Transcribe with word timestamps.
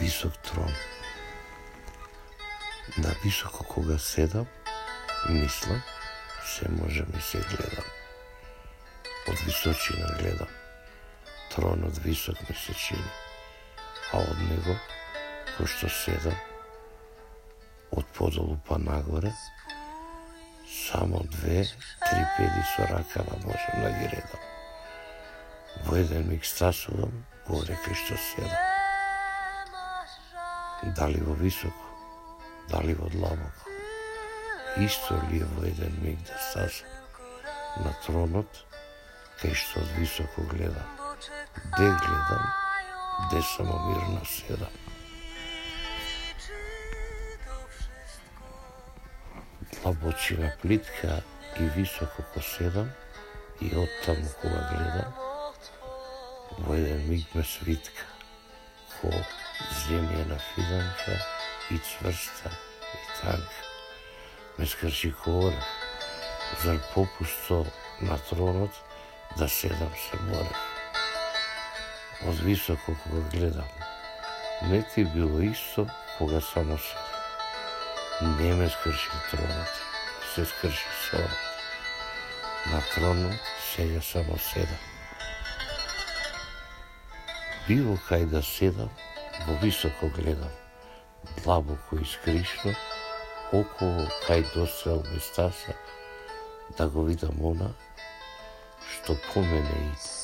висок 0.00 0.36
трон. 0.38 0.72
На 2.98 3.14
високо 3.24 3.64
кога 3.64 3.98
седам, 3.98 4.46
мислам, 5.28 5.82
се 6.44 6.68
може 6.68 7.04
ми 7.14 7.20
се 7.22 7.38
гледам. 7.38 7.84
Од 9.28 9.38
височина 9.46 10.06
гледам. 10.18 10.48
Тронот 11.50 11.98
висок 11.98 12.48
ми 12.48 12.56
се 12.56 12.74
чини, 12.74 13.10
а 14.12 14.22
од 14.22 14.40
него, 14.48 14.78
кој 15.58 15.68
што 15.68 15.92
седам, 15.92 16.38
од 17.92 18.06
подолу 18.16 18.56
па 18.68 18.78
нагоре, 18.78 19.34
само 20.86 21.20
две, 21.36 21.66
три 22.06 22.24
педи 22.38 22.64
со 22.72 22.88
ракава 22.88 23.36
да 23.36 23.46
можам 23.46 23.84
да 23.84 23.92
ги 23.98 24.08
редам. 24.16 24.42
Во 25.84 25.96
еден 25.96 26.28
миг 26.32 26.46
стасувам, 26.46 27.24
горе 27.48 27.76
кај 27.84 28.04
што 28.04 28.16
седам. 28.32 28.69
Дали 30.82 31.20
во 31.20 31.34
високо, 31.34 31.86
дали 32.68 32.94
во 32.94 33.08
длабоко. 33.10 33.68
Исто 34.76 35.20
ли 35.28 35.40
е 35.40 35.44
во 35.44 35.66
еден 35.66 35.92
миг 36.02 36.18
да 36.24 36.38
стаса 36.38 36.84
на 37.84 37.92
тронот, 38.06 38.48
кај 39.42 39.52
што 39.54 39.80
од 39.80 39.90
високо 39.98 40.42
гледам. 40.48 40.88
Де 41.76 41.84
гледам, 41.84 42.46
де 43.30 43.42
само 43.42 43.76
мирно 43.88 44.24
седам. 44.24 44.72
Длабочина 49.72 50.54
плитка 50.62 51.22
и 51.58 51.64
високо 51.76 52.22
ко 52.34 52.40
седам, 52.40 52.90
и 53.60 53.66
оттаму 53.66 54.28
кога 54.40 54.64
гледам, 54.72 55.12
во 56.58 56.74
еден 56.74 57.08
миг 57.10 57.34
ме 57.34 57.44
свитка, 57.44 58.04
ко 59.00 59.08
земјена 59.90 60.38
фиданка 60.38 61.16
и 61.70 61.78
цврста 61.78 62.50
и 62.94 62.98
танка. 63.20 63.62
Ме 64.58 64.66
скрши 64.66 65.10
кора, 65.12 65.62
зар 66.62 66.78
попусто 66.94 67.66
на 68.00 68.18
тронот 68.18 68.70
да 69.38 69.48
седам 69.48 69.90
се 70.04 70.22
морев. 70.28 70.60
Од 72.28 72.38
високо 72.46 72.94
кога 73.02 73.20
гледам, 73.32 73.68
не 74.62 74.82
ти 74.94 75.04
било 75.04 75.40
исто 75.40 75.86
кога 76.18 76.40
само 76.40 76.78
седам. 76.78 78.38
Не 78.38 78.54
ме 78.54 78.70
скрши 78.70 79.10
тронот, 79.30 79.74
се 80.34 80.44
скрши 80.44 80.86
сорот. 81.10 81.40
На 82.66 82.82
тронот 82.94 83.40
сега 83.74 84.00
само 84.00 84.38
седам. 84.38 84.82
Било 87.68 87.98
кај 88.08 88.26
да 88.26 88.42
седам, 88.42 88.90
во 89.46 89.54
високо 89.62 90.08
гледам, 90.08 90.50
длабоко 91.42 91.96
и 91.96 92.04
скришно, 92.04 92.74
околу 93.52 94.06
кај 94.26 94.44
досел 94.54 95.02
ми 95.10 95.20
да 96.78 96.88
го 96.88 97.02
видам 97.02 97.34
она, 97.44 97.72
што 98.86 99.16
по 99.32 99.40
мене 99.40 99.92
иде. 99.92 100.20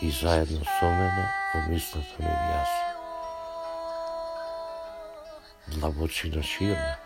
И 0.00 0.10
заедно 0.10 0.64
со 0.64 0.84
мене 0.84 1.28
во 1.54 1.60
мислата 1.68 2.14
ми 2.18 2.26
вјаса. 2.26 2.84
Длабочина 5.66 6.42
ширна, 6.42 6.98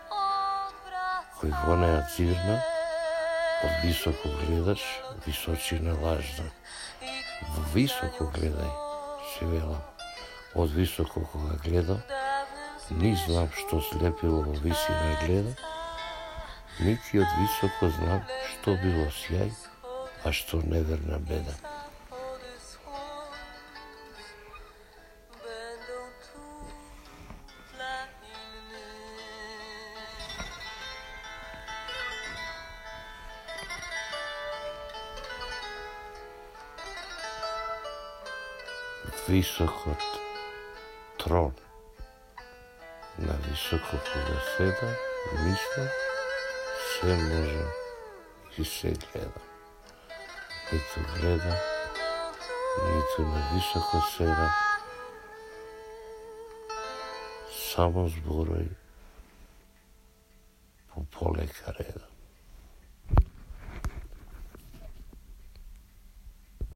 кој 1.39 1.53
во 1.67 1.77
неја 1.79 2.01
цирна, 2.17 2.57
од 3.63 3.85
високо 3.85 4.33
гледаш, 4.41 4.83
височина 5.27 5.95
лажна. 6.03 6.51
Во 7.55 7.63
високо 7.75 8.33
гледај, 8.35 8.73
се 9.37 9.47
велам. 9.47 9.98
Од 10.55 10.71
високо 10.71 11.21
кога 11.33 11.57
гледа, 11.65 12.01
ни 12.91 13.13
знам 13.27 13.51
што 13.53 13.81
слепило 13.85 14.43
во 14.43 14.55
висина 14.65 15.17
гледа, 15.23 15.53
нити 16.81 17.21
од 17.21 17.35
високо 17.41 17.91
знам 17.99 18.23
што 18.49 18.77
било 18.83 19.09
сјај, 19.13 19.53
а 20.25 20.33
што 20.33 20.63
неверна 20.65 21.19
беда. 21.19 21.55
Високот 39.29 40.28
трон 41.28 41.54
на 43.20 43.34
високо 43.34 43.92
кога 43.92 44.40
седа, 44.58 44.96
мисла, 45.34 45.90
се 46.92 47.06
може 47.06 47.66
и 48.58 48.66
се 48.66 48.92
гледа. 48.92 49.42
Ниту 50.72 51.00
гледа, 51.16 51.56
ниту 52.86 53.22
на 53.22 53.42
високо 53.54 54.02
седа, 54.18 54.50
само 57.74 58.06
зборој 58.10 58.68
по 60.94 61.04
полека 61.10 61.74
реда. 61.80 62.07